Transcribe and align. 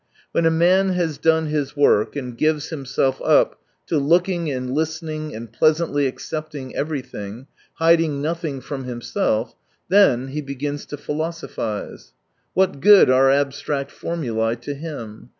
When 0.31 0.47
a 0.47 0.49
man 0.49 0.97
lias 0.97 1.19
done 1.19 1.45
his 1.45 1.77
work, 1.77 2.15
and 2.15 2.35
gives 2.35 2.69
himself 2.69 3.21
up 3.23 3.59
to 3.85 3.99
looking 3.99 4.49
and 4.49 4.73
listening 4.73 5.35
and 5.35 5.53
pleasantly 5.53 6.07
accepting 6.07 6.75
everything, 6.75 7.45
hiding 7.75 8.19
noth 8.19 8.43
ing 8.43 8.61
from 8.61 8.85
himself, 8.85 9.53
then 9.89 10.29
he 10.29 10.41
begins 10.41 10.87
to" 10.87 10.97
philo 10.97 11.29
sophise." 11.29 12.13
What 12.55 12.79
good 12.79 13.11
are 13.11 13.29
abstract 13.29 13.91
formulae 13.91 14.55
to 14.61 14.73
him 14.73 15.29